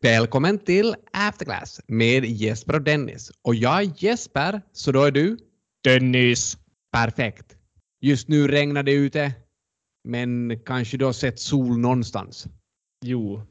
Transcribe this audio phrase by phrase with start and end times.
[0.00, 3.32] Välkommen till Afterclass med Jesper och Dennis.
[3.42, 5.38] Och jag är Jesper, så då är du?
[5.84, 6.58] Dennis.
[6.92, 7.56] Perfekt.
[8.00, 9.32] Just nu regnar det ute,
[10.04, 12.46] men kanske du har sett sol någonstans?
[13.04, 13.42] Jo,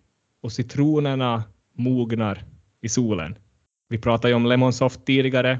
[0.41, 1.43] och citronerna
[1.77, 2.45] mognar
[2.81, 3.37] i solen.
[3.89, 5.59] Vi pratade ju om Lemonsoft tidigare.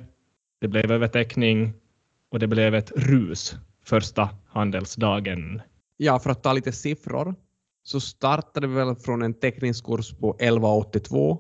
[0.62, 1.74] Det blev övertäckning
[2.32, 5.62] och det blev ett rus första handelsdagen.
[5.98, 7.36] Ja, för att ta lite siffror
[7.88, 11.40] så startade vi väl från en teckningskurs på 11,82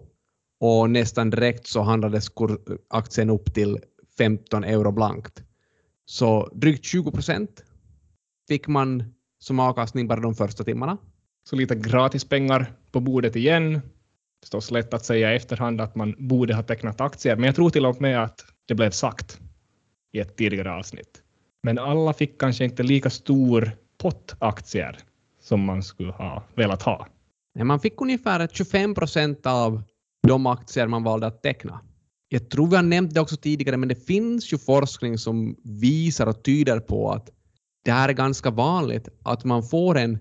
[0.60, 2.28] och nästan direkt så handlades
[2.88, 3.80] aktien upp till
[4.18, 5.44] 15 euro blankt.
[6.06, 7.64] Så drygt 20 procent
[8.48, 10.98] fick man som avkastning bara de första timmarna.
[11.50, 13.82] Så lite gratispengar på bordet igen.
[14.44, 17.70] Förstås lätt att säga i efterhand att man borde ha tecknat aktier, men jag tror
[17.70, 19.40] till och med att det blev sagt
[20.14, 21.22] i ett tidigare avsnitt.
[21.64, 24.98] Men alla fick kanske inte lika stor pott aktier
[25.48, 27.08] som man skulle ha velat ha.
[27.64, 29.84] Man fick ungefär 25 procent av
[30.28, 31.82] de aktier man valde att teckna.
[32.30, 36.28] Jag tror vi har nämnt det också tidigare, men det finns ju forskning som visar
[36.28, 37.30] och tyder på att
[37.84, 40.20] det här är ganska vanligt att man får en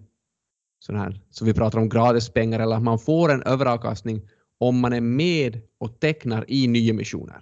[0.79, 4.29] sån här, så vi pratar om gratispengar, eller att man får en överavkastning
[4.61, 7.41] om man är med och tecknar i nyemissioner.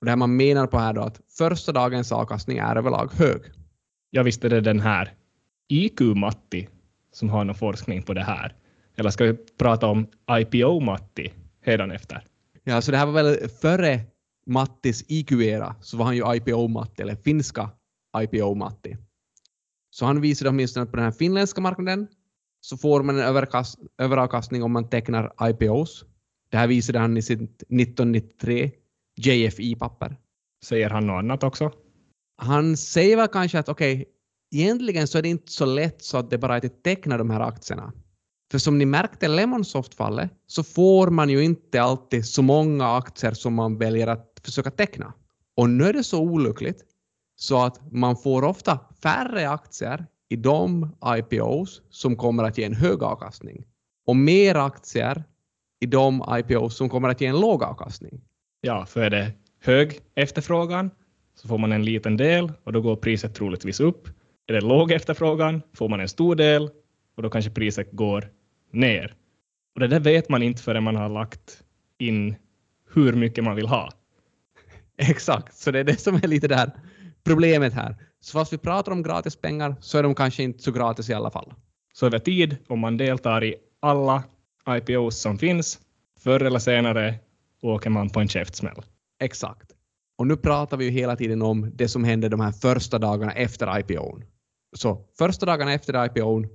[0.00, 3.40] Och det här man menar på här då att första dagens avkastning är överlag hög.
[4.10, 5.14] Jag visste det den här
[5.68, 6.68] IQ-Matti
[7.16, 8.54] som har någon forskning på det här.
[8.96, 11.32] Eller ska vi prata om IPO-Matti
[11.94, 12.24] efter?
[12.64, 14.00] Ja, så det här var väl före
[14.46, 17.70] Mattis IQ-era så var han ju IPO-Matti, eller finska
[18.18, 18.96] IPO-Matti.
[19.90, 22.08] Så han visade åtminstone på den här finländska marknaden
[22.60, 23.46] så får man en
[23.98, 26.04] överavkastning om man tecknar IPOs.
[26.50, 28.70] Det här visade han i sitt 1993
[29.16, 30.16] JFI-papper.
[30.64, 31.72] Säger han något annat också?
[32.38, 34.04] Han säger väl kanske att okej, okay,
[34.50, 37.30] egentligen så är det inte så lätt så att det bara är att teckna de
[37.30, 37.92] här aktierna.
[38.50, 43.32] För som ni märkte i Lemonsoft-fallet så får man ju inte alltid så många aktier
[43.32, 45.12] som man väljer att försöka teckna.
[45.56, 46.84] Och nu är det så olyckligt
[47.36, 52.74] så att man får ofta färre aktier i de IPOs som kommer att ge en
[52.74, 53.64] hög avkastning
[54.06, 55.24] och mer aktier
[55.80, 58.20] i de IPOs som kommer att ge en låg avkastning.
[58.60, 60.90] Ja, för är det hög efterfrågan
[61.34, 64.08] så får man en liten del och då går priset troligtvis upp.
[64.46, 66.70] Är det låg efterfrågan får man en stor del
[67.16, 68.30] och då kanske priset går
[68.72, 69.14] ner.
[69.74, 71.62] Och det där vet man inte förrän man har lagt
[71.98, 72.36] in
[72.94, 73.90] hur mycket man vill ha.
[74.98, 76.70] Exakt, så det är det som är lite där
[77.24, 77.96] problemet här.
[78.20, 81.30] Så fast vi pratar om gratispengar så är de kanske inte så gratis i alla
[81.30, 81.52] fall.
[81.92, 84.22] Så över tid, om man deltar i alla
[84.68, 85.78] IPOs som finns,
[86.20, 87.14] förr eller senare
[87.62, 88.82] åker man på en käftsmäll.
[89.20, 89.70] Exakt.
[90.18, 93.32] Och nu pratar vi ju hela tiden om det som händer de här första dagarna
[93.32, 94.24] efter IPOn.
[94.76, 96.46] Så första dagarna efter IPOn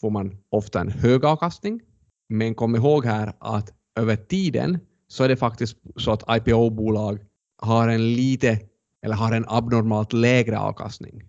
[0.00, 1.80] får man ofta en hög avkastning,
[2.28, 4.78] men kom ihåg här att över tiden
[5.08, 7.18] så är det faktiskt så att IPO-bolag
[7.62, 8.60] har en lite
[9.02, 11.22] eller har en abnormalt lägre avkastning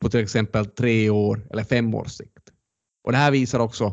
[0.00, 2.52] på till exempel tre år eller fem års sikt.
[3.04, 3.92] Och det här visar också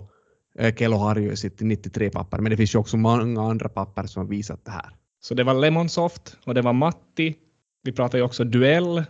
[0.60, 4.22] eh, Kello Harju i sitt 93-papper, men det finns ju också många andra papper som
[4.22, 4.96] har visat det här.
[5.20, 7.36] Så det var Lemonsoft och det var Matti.
[7.84, 9.04] Vi pratade ju också Duell,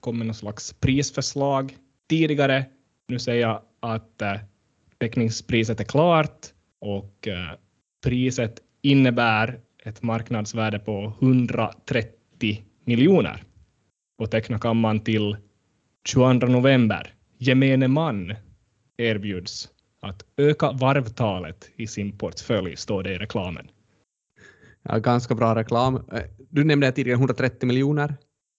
[0.00, 1.76] kom med någon slags prisförslag
[2.08, 2.64] tidigare.
[3.08, 4.40] Nu säger jag att eh, äh,
[4.98, 6.46] täckningspriset är klart
[6.80, 7.50] och äh,
[8.04, 13.42] priset innebär ett marknadsvärde på 130 miljoner
[14.18, 15.36] och teckna kan man till
[16.08, 17.14] 22 november.
[17.38, 18.34] Gemene man
[18.96, 19.68] erbjuds
[20.00, 23.70] att öka varvtalet i sin portfölj, står det i reklamen.
[24.82, 25.96] Ja, ganska bra reklam.
[25.96, 28.14] Eh, du nämnde tidigare 130 miljoner.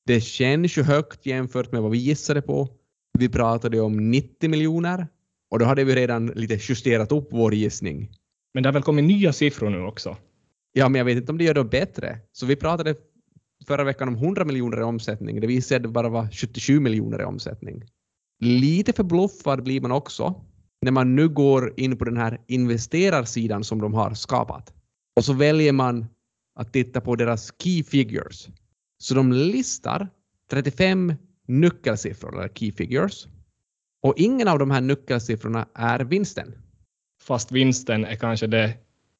[0.05, 2.69] Det känns ju högt jämfört med vad vi gissade på.
[3.17, 5.07] Vi pratade om 90 miljoner
[5.51, 8.11] och då hade vi redan lite justerat upp vår gissning.
[8.53, 10.17] Men det har väl kommit nya siffror nu också?
[10.73, 12.19] Ja, men jag vet inte om det gör det bättre.
[12.31, 12.95] Så vi pratade
[13.67, 15.41] förra veckan om 100 miljoner i omsättning.
[15.41, 17.83] Det visade det bara var 77 miljoner i omsättning.
[18.39, 20.35] Lite förbluffad blir man också
[20.81, 24.73] när man nu går in på den här investerarsidan som de har skapat.
[25.15, 26.05] Och så väljer man
[26.59, 28.47] att titta på deras key figures.
[28.97, 30.09] Så de listar
[30.51, 31.13] 35
[31.47, 33.27] nyckelsiffror, eller key figures.
[34.01, 36.55] Och ingen av de här nyckelsiffrorna är vinsten.
[37.21, 38.73] Fast vinsten är kanske det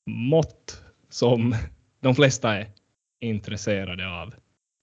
[0.10, 1.56] mått som
[2.02, 2.68] de flesta är
[3.22, 4.34] intresserade av.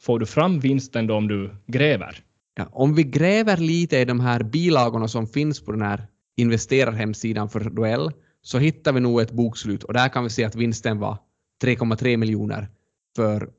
[0.03, 2.25] Får du fram vinsten då om du gräver?
[2.55, 6.07] Ja, om vi gräver lite i de här bilagorna som finns på den här
[6.37, 8.11] investerarhemsidan för Duell
[8.43, 11.19] så hittar vi nog ett bokslut och där kan vi se att vinsten var
[11.65, 12.69] 3,3 miljoner
[13.17, 13.51] för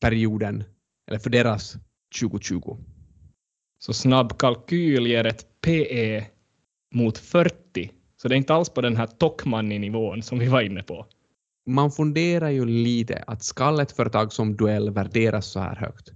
[0.00, 0.64] perioden,
[1.08, 1.76] eller för deras
[2.20, 2.76] 2020.
[3.82, 6.26] Så snabb kalkyl ger ett PE
[6.94, 10.82] mot 40, så det är inte alls på den här Tokmanni-nivån som vi var inne
[10.82, 11.06] på.
[11.66, 16.12] man funderar ju lite att skall ett företag som Duell värderas så här högt?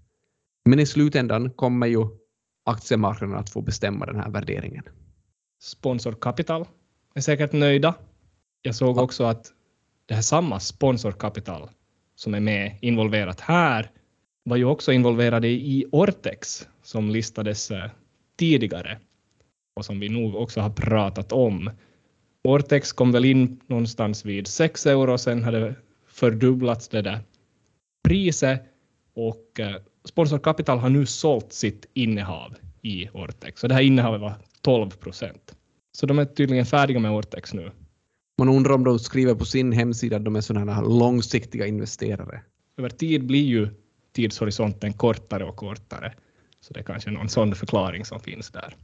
[0.65, 2.07] Men i slutändan kommer ju
[2.65, 4.85] aktiemarknaden att få bestämma den här värderingen.
[5.63, 6.67] Sponsorkapital
[7.15, 7.95] är säkert nöjda.
[8.63, 9.53] Jag såg också att
[10.07, 11.71] det här samma sponsorkapital
[12.15, 13.91] som är med involverat här
[14.45, 17.91] var ju också involverade i Ortex som listades eh,
[18.37, 18.99] tidigare
[19.75, 21.71] och som vi nog också har pratat om.
[22.45, 25.75] Ortex kom väl in någonstans vid 6 euro, sen hade
[26.07, 27.21] fördubblats det där
[28.05, 28.63] priset
[29.15, 33.61] och eh, Sponsorkapital har nu sålt sitt innehav i Ortex.
[33.61, 35.55] Så det här innehavet var 12 procent.
[35.93, 37.71] Så de är tydligen färdiga med Ortex nu.
[38.39, 42.43] Man undrar om de skriver på sin hemsida att de är sådana här långsiktiga investerare.
[42.79, 43.69] Över tid blir ju
[44.13, 46.15] tidshorisonten kortare och kortare.
[46.67, 48.75] Så det är kanske någon sån förklaring som finns där.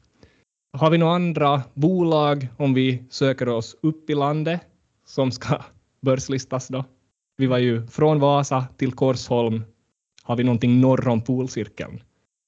[0.72, 4.60] Har vi några andra bolag om vi söker oss upp i landet
[5.06, 5.62] som ska
[6.00, 6.84] börslistas då?
[7.36, 9.62] Vi var ju från Vasa till Korsholm.
[10.22, 12.02] Har vi någonting norr om polcirkeln?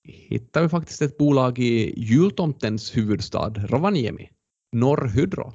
[0.04, 4.31] Hittar vi faktiskt ett bolag i jultomtens huvudstad Rovaniemi,
[4.72, 5.52] Norrhydro.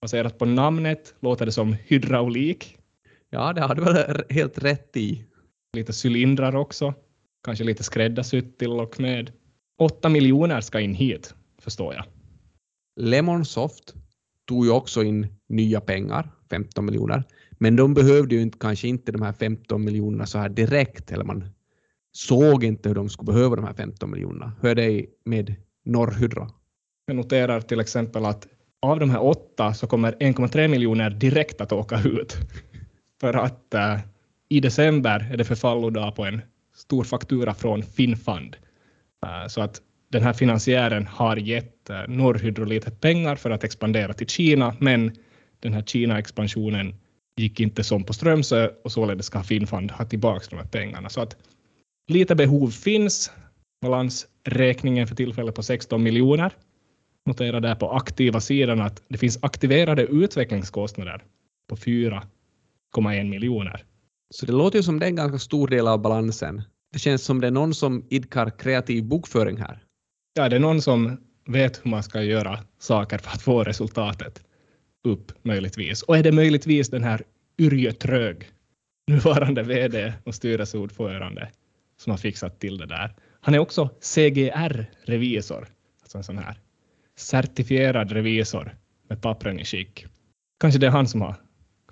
[0.00, 2.78] Baserat på namnet låter det som hydraulik.
[3.30, 5.24] Ja, det har du väl helt rätt i.
[5.76, 6.94] Lite cylindrar också.
[7.44, 9.32] Kanske lite skräddarsytt till och med.
[9.78, 12.04] Åtta miljoner ska in hit, förstår jag.
[12.96, 13.94] Lemonsoft
[14.48, 19.12] tog ju också in nya pengar, 15 miljoner, men de behövde ju inte, kanske inte
[19.12, 21.44] de här 15 miljonerna så här direkt, eller man
[22.12, 24.52] såg inte hur de skulle behöva de här 15 miljonerna.
[24.60, 25.54] Hur är det med
[25.84, 26.48] Norrhydro?
[27.06, 28.46] Jag noterar till exempel att
[28.82, 32.36] av de här åtta så kommer 1,3 miljoner direkt att åka ut.
[33.20, 33.98] För att uh,
[34.48, 36.40] i december är det förfallodag på en
[36.82, 38.56] stor faktura från Finnfund.
[39.26, 44.12] Eh, så att den här finansiären har gett eh, Norrhydro lite pengar för att expandera
[44.12, 45.12] till Kina, men
[45.60, 46.94] den här Kina-expansionen
[47.36, 51.08] gick inte som på Strömsö och således ska Finnfund ha tillbaka de här pengarna.
[51.08, 51.36] Så att
[52.08, 53.30] lite behov finns.
[53.82, 56.52] Balansräkningen för tillfället på 16 miljoner.
[57.26, 61.24] Notera där på aktiva sidan att det finns aktiverade utvecklingskostnader
[61.68, 63.84] på 4,1 miljoner.
[64.34, 66.62] Så det låter ju som det är en ganska stor del av balansen.
[66.92, 69.82] Det känns som det är någon som idkar kreativ bokföring här.
[70.34, 74.44] Ja, det är någon som vet hur man ska göra saker för att få resultatet
[75.04, 76.02] upp möjligtvis.
[76.02, 77.22] Och är det möjligtvis den här
[77.58, 78.50] Yrjö Trög,
[79.06, 81.50] nuvarande VD och styrelseordförande,
[81.96, 83.14] som har fixat till det där.
[83.40, 85.68] Han är också CGR-revisor,
[86.02, 86.60] alltså en sån här
[87.16, 88.76] certifierad revisor
[89.08, 90.06] med pappren i skick.
[90.60, 91.36] Kanske det är han som har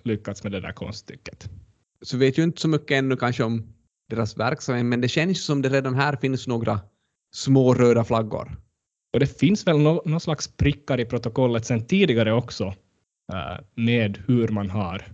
[0.02, 1.50] lyckats med det där konststycket.
[2.02, 3.72] Så vet ju inte så mycket ännu kanske om
[4.10, 6.80] deras verksamhet, men det känns som det redan här finns några
[7.34, 8.56] små röda flaggor.
[9.12, 12.64] Och det finns väl no någon slags prickar i protokollet sedan tidigare också
[13.32, 15.04] uh, med hur man har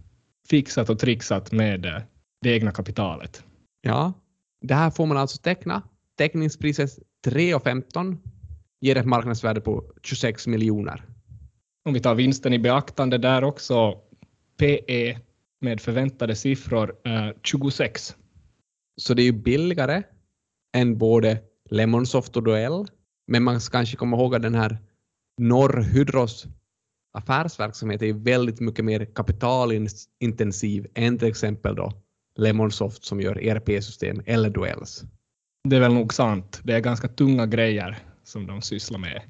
[0.50, 1.99] fixat och trixat med uh,
[2.43, 3.44] det egna kapitalet.
[3.81, 4.12] Ja,
[4.61, 5.83] det här får man alltså teckna.
[6.19, 6.91] Teckningspriset
[7.27, 8.17] 3,15
[8.81, 11.05] ger ett marknadsvärde på 26 miljoner.
[11.85, 13.94] Om vi tar vinsten i beaktande där också,
[14.59, 15.19] PE
[15.61, 18.17] med förväntade siffror eh, 26.
[19.00, 20.03] Så det är ju billigare
[20.76, 22.87] än både Lemonsoft och Duell,
[23.26, 24.79] men man ska kanske komma ihåg att den här
[25.41, 26.47] Norrhydros
[27.12, 31.92] affärsverksamhet är väldigt mycket mer kapitalintensiv än till exempel då
[32.37, 35.04] Lemonsoft som gör ERP-system eller Duells.
[35.69, 36.61] Det är väl nog sant.
[36.64, 39.23] Det är ganska tunga grejer som de sysslar med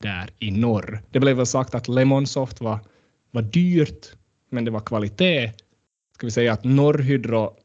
[0.00, 1.02] där i norr.
[1.10, 2.78] Det blev väl sagt att Lemonsoft var,
[3.30, 4.12] var dyrt,
[4.50, 5.52] men det var kvalitet.
[6.20, 7.56] Ska vi säga att Norrhydro,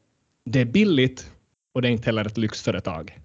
[0.44, 1.32] det är billigt
[1.74, 3.18] och det är inte heller ett lyxföretag.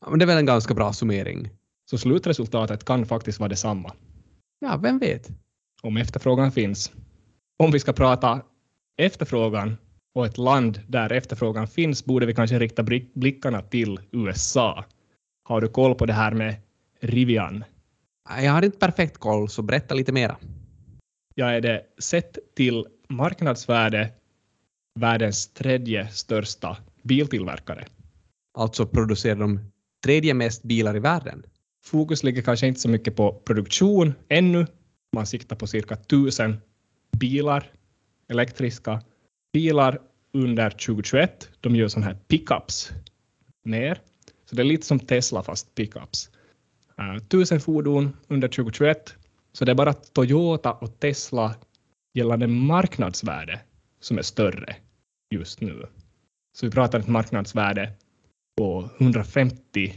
[0.00, 1.50] Ja, men det är väl en ganska bra summering.
[1.90, 3.92] Så slutresultatet kan faktiskt vara detsamma.
[4.58, 5.28] Ja, vem vet?
[5.82, 6.92] Om efterfrågan finns.
[7.56, 8.42] Om vi ska prata
[8.96, 9.76] efterfrågan
[10.14, 14.84] och ett land där efterfrågan finns borde vi kanske rikta blickarna till USA.
[15.44, 16.54] Har du koll på det här med
[17.00, 17.64] Rivian?
[18.42, 20.36] Jag har inte perfekt koll, så berätta lite mera.
[21.34, 24.12] Ja, är det sett till marknadsvärde
[24.96, 27.86] världens tredje största biltillverkare.
[28.58, 29.60] Alltså producerar de
[30.04, 31.42] tredje mest bilar i världen?
[31.84, 34.66] Fokus ligger kanske inte så mycket på produktion ännu.
[35.12, 36.60] Man siktar på cirka tusen
[37.18, 37.70] bilar,
[38.28, 39.02] elektriska
[39.52, 40.00] bilar
[40.32, 41.48] under 2021.
[41.60, 42.92] De gör sådana här pickups
[43.64, 44.00] mer.
[44.44, 46.30] Så det är lite som Tesla fast pickups.
[47.00, 49.14] Uh, tusen fordon under 2021.
[49.52, 51.54] Så det är bara Toyota och Tesla
[52.14, 53.60] gällande marknadsvärde
[54.00, 54.76] som är större
[55.30, 55.86] just nu.
[56.56, 57.92] Så vi pratar ett marknadsvärde
[58.58, 59.94] på 150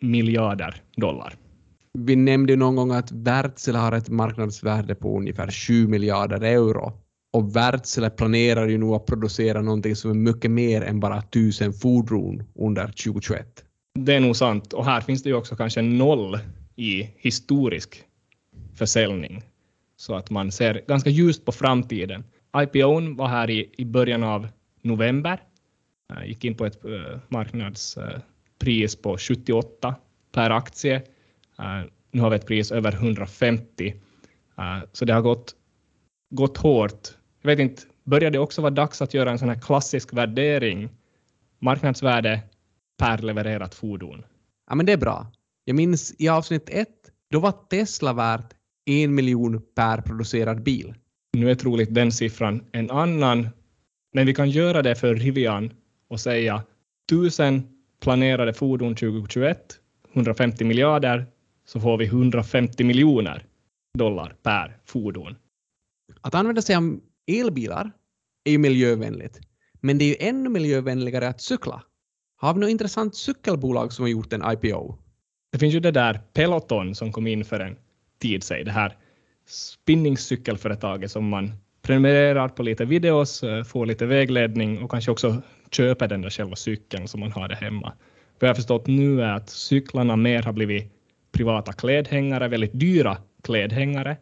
[0.00, 1.34] miljarder dollar.
[1.98, 6.92] Vi nämnde någon gång att Wärtsilä har ett marknadsvärde på ungefär 7 miljarder euro.
[7.32, 11.72] Och Wärtsilä planerar ju nu att producera någonting som är mycket mer än bara tusen
[11.72, 13.64] fordon under 2021.
[13.98, 14.72] Det är nog sant.
[14.72, 16.38] Och här finns det ju också kanske noll
[16.76, 18.04] i historisk
[18.74, 19.42] försäljning.
[19.96, 22.24] Så att man ser ganska ljust på framtiden.
[22.56, 24.48] IPOn var här i, i början av
[24.82, 25.42] november.
[26.12, 29.94] Uh, gick in på ett uh, marknadspris uh, på 78
[30.32, 31.02] per aktie.
[32.12, 33.94] nu har vi ett pris över 150.
[34.92, 35.54] så det har gått,
[36.30, 37.08] gått hårt.
[37.42, 40.88] Jag vet inte, börjar det också vara dags att göra en sån här klassisk värdering?
[41.58, 42.42] Marknadsvärde
[42.98, 44.24] per levererat fordon.
[44.68, 45.26] Ja, men det är bra.
[45.64, 50.94] Jag minns i avsnitt ett, då var Tesla värt en miljon per producerad bil.
[51.32, 53.48] Nu är troligt den siffran en annan,
[54.12, 55.72] men vi kan göra det för Rivian
[56.08, 56.62] och säga
[57.08, 57.62] tusen
[58.00, 59.80] planerade fordon 2021,
[60.12, 61.26] 150 miljarder,
[61.66, 63.44] så får vi 150 miljoner
[63.98, 65.36] dollar per fordon.
[66.20, 67.92] Att använda sig av elbilar
[68.44, 69.40] är ju miljövänligt,
[69.80, 71.82] men det är ju ännu miljövänligare att cykla.
[72.36, 74.94] Har vi något intressant cykelbolag som har gjort en IPO?
[75.52, 77.76] Det finns ju det där Peloton som kom in för en
[78.18, 78.96] tid sedan, det här
[79.46, 86.08] spinningcykelföretaget som man prenumererar på lite videos, eh, får lite vägledning och kanske också köper
[86.08, 87.92] den där själva cykeln som man har där hemma.
[88.38, 90.92] Vad jag har förstått nu är att cyklarna mer har blivit
[91.32, 94.16] privata klädhängare, väldigt dyra klädhängare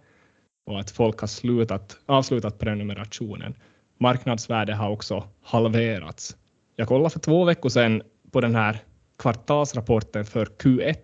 [0.66, 3.54] och att folk har slutat, avslutat prenumerationen.
[4.00, 6.36] Marknadsvärdet har också halverats.
[6.76, 8.78] Jag kollade för två veckor sedan på den här
[9.18, 10.96] kvartalsrapporten för Q1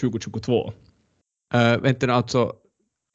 [0.00, 0.72] 2022.
[1.54, 2.52] Äh, vänta alltså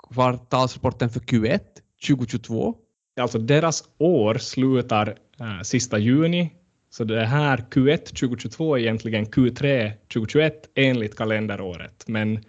[0.10, 1.60] kvartalsrapporten för Q1
[2.08, 2.75] 2022?
[3.20, 6.53] Alltså deras år slutar uh, sista juni,
[6.89, 12.44] så det här Q1 2022 är egentligen Q3 2021 enligt kalenderåret, men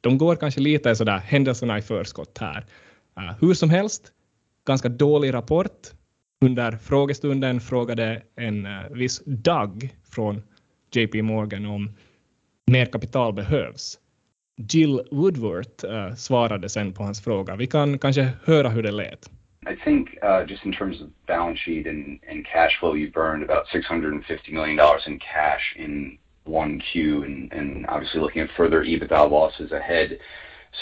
[0.00, 2.66] de går kanske lite sådär händelserna i förskott här.
[3.18, 4.12] Uh, hur som helst,
[4.66, 5.88] ganska dålig rapport.
[6.40, 10.42] Under frågestunden frågade en uh, viss Doug från
[10.94, 11.90] JP Morgan om
[12.66, 13.98] mer kapital behövs.
[14.56, 17.56] Jill Woodworth uh, svarade sen på hans fråga.
[17.56, 19.30] Vi kan kanske höra hur det lät.
[19.70, 23.44] I think uh, just in terms of balance sheet and, and cash flow, you burned
[23.44, 29.70] about $650 million in cash in 1Q and, and obviously looking at further EBITDA losses
[29.72, 30.18] ahead.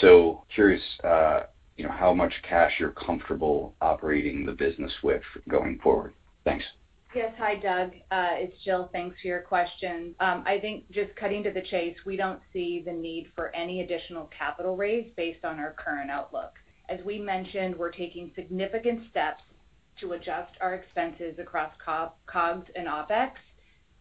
[0.00, 1.40] So curious, uh,
[1.76, 6.14] you know, how much cash you're comfortable operating the business with going forward.
[6.44, 6.64] Thanks.
[7.12, 7.34] Yes.
[7.38, 7.90] Hi, Doug.
[8.12, 8.88] Uh, it's Jill.
[8.92, 10.14] Thanks for your question.
[10.20, 13.80] Um, I think just cutting to the chase, we don't see the need for any
[13.80, 16.52] additional capital raise based on our current outlook.
[16.88, 19.42] As we mentioned, we're taking significant steps
[20.00, 21.72] to adjust our expenses across
[22.26, 23.32] COGS and OpEx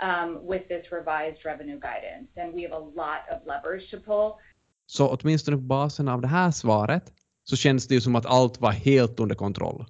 [0.02, 4.38] um, with this revised revenue guidance, and we have a lot of levers to pull.
[4.86, 7.14] Så åtminstone på basen av det här svaret
[7.44, 9.86] så känns det ju som att allt var helt under kontroll.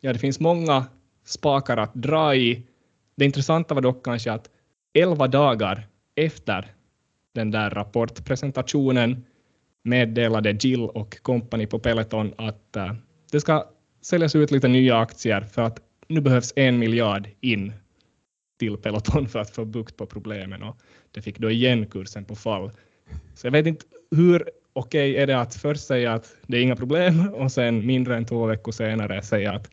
[0.00, 0.86] Ja, det finns många
[1.26, 2.62] spakar att dra i.
[3.16, 4.50] Det intressanta var dock kanske att
[4.94, 6.72] elva dagar efter
[7.34, 9.24] den där rapportpresentationen
[9.82, 12.92] meddelade Jill och company på Peloton att uh,
[13.32, 13.64] det ska
[14.02, 17.72] säljas ut lite nya aktier för att nu behövs en miljard in
[18.58, 20.76] till Peloton för att få bukt på problemen och
[21.10, 22.70] det fick då igen kursen på fall.
[23.34, 26.62] Så jag vet inte hur okej okay är det att först säga att det är
[26.62, 29.70] inga problem och sen mindre än två veckor senare säga att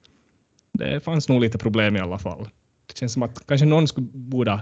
[0.73, 2.49] det fanns nog lite problem i alla fall.
[2.85, 4.61] Det känns som att kanske någon skulle borde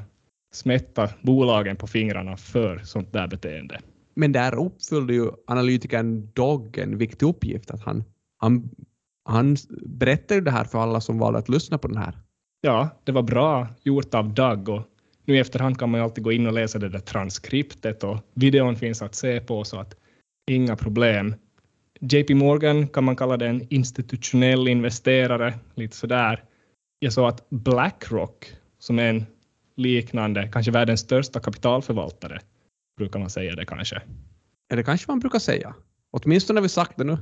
[0.53, 3.79] smätta bolagen på fingrarna för sånt där beteende.
[4.13, 8.03] Men där uppfyllde ju analytikern Dog en viktig uppgift, att han,
[8.37, 8.69] han,
[9.25, 12.17] han berättade det här för alla som valde att lyssna på den här.
[12.61, 14.81] Ja, det var bra gjort av Doug och
[15.25, 18.17] nu i efterhand kan man ju alltid gå in och läsa det där transkriptet och
[18.33, 19.95] videon finns att se på så att
[20.51, 21.35] inga problem.
[22.01, 26.43] JP Morgan kan man kalla det en institutionell investerare, lite sådär.
[26.99, 28.45] Jag såg att Blackrock,
[28.79, 29.25] som är en
[29.75, 32.39] liknande, kanske världens största kapitalförvaltare,
[32.97, 34.01] brukar man säga det kanske.
[34.69, 35.75] Är det kanske man brukar säga.
[36.11, 37.17] Åtminstone har vi sagt det nu.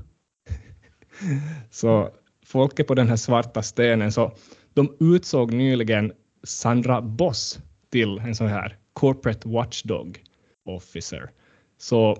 [1.70, 2.10] så
[2.46, 4.32] folket på den här svarta stenen, så
[4.74, 6.12] de utsåg nyligen
[6.44, 7.60] Sandra Boss
[7.90, 10.24] till en sån här corporate watchdog
[10.66, 11.30] officer.
[11.78, 12.18] Så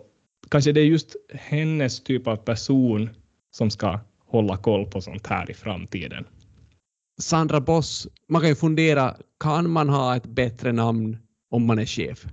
[0.50, 3.10] kanske det är just hennes typ av person
[3.52, 6.26] som ska hålla koll på sånt här i framtiden.
[7.22, 11.18] Sandra Boss, man kan ju fundera, kan man ha ett bättre namn
[11.50, 12.26] om man är chef?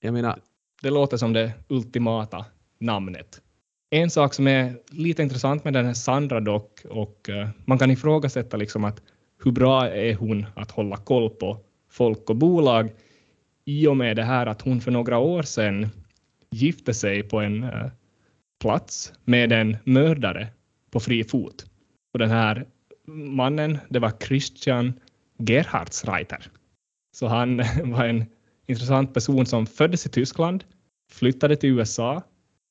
[0.00, 0.38] Jag menar...
[0.82, 2.44] Det låter som det ultimata
[2.80, 3.40] namnet.
[3.90, 7.90] En sak som är lite intressant med den här Sandra dock, och uh, man kan
[7.90, 9.02] ifrågasätta liksom att
[9.44, 11.58] hur bra är hon att hålla koll på
[11.90, 12.92] folk och bolag
[13.64, 15.88] i och med det här att hon för några år sedan
[16.54, 17.90] gifte sig på en eh,
[18.60, 20.48] plats med en mördare
[20.90, 21.66] på fri fot.
[22.12, 22.66] Och den här
[23.06, 24.92] mannen, det var Christian
[25.38, 26.50] Gerhardsreiter.
[27.16, 28.24] Så han var en
[28.66, 30.64] intressant person som föddes i Tyskland,
[31.12, 32.22] flyttade till USA,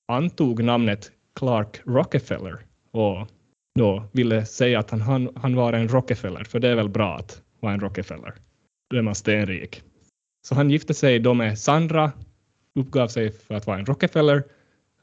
[0.08, 3.28] antog namnet Clark Rockefeller och
[3.80, 7.16] då ville säga att han, han, han var en Rockefeller, för det är väl bra
[7.16, 8.34] att vara en Rockefeller.
[8.90, 9.82] Då är man stenrik.
[10.48, 12.12] Så han gifte sig då med Sandra,
[12.76, 14.44] uppgav sig för att vara en Rockefeller.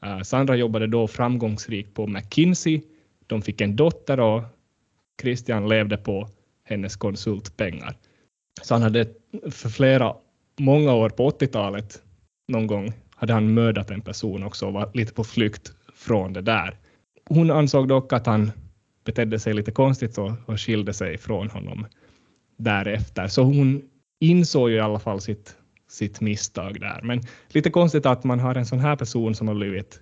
[0.03, 2.81] Eh, Sandra jobbade då framgångsrikt på McKinsey.
[3.27, 4.43] De fick en dotter och
[5.21, 6.29] Christian levde på
[6.63, 7.95] hennes konsultpengar.
[8.61, 9.07] Så han hade
[9.51, 10.15] för flera,
[10.59, 12.01] många år på 80-talet
[12.47, 16.41] någon gång hade han mördat en person också och var lite på flykt från det
[16.41, 16.77] där.
[17.25, 18.51] Hon ansåg dock att han
[19.03, 21.85] betedde sig lite konstigt och, och skilde sig från honom
[22.57, 23.27] därefter.
[23.27, 23.81] Så hon
[24.19, 25.57] insåg ju i alla fall sitt,
[25.91, 27.01] sitt misstag där.
[27.03, 29.99] Men lite konstigt att man har en sån här person som har blivit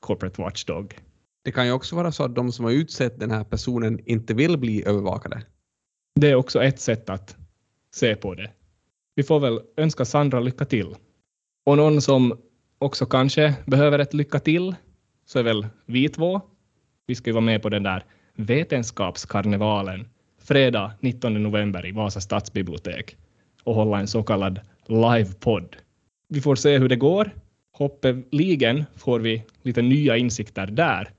[0.00, 0.98] corporate watchdog.
[1.44, 4.34] Det kan ju också vara så att de som har utsett den här personen inte
[4.34, 5.42] vill bli övervakade.
[6.14, 7.36] Det är också ett sätt att
[7.94, 8.50] se på det.
[9.14, 10.94] Vi får väl önska Sandra lycka till.
[11.66, 12.38] Och någon som
[12.78, 14.74] också kanske behöver ett lycka till
[15.26, 16.40] så är väl vi två.
[17.06, 23.16] Vi ska ju vara med på den där Vetenskapskarnevalen fredag 19 november i Vasa stadsbibliotek
[23.64, 25.76] och hålla en så kallad livepodd.
[26.28, 27.30] Vi får se hur det går.
[27.72, 31.10] Hoppeligen får vi lite nya insikter där.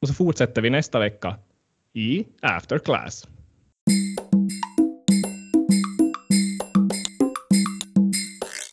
[0.00, 1.36] Och så fortsätter vi nästa vecka
[1.92, 3.28] i After Class.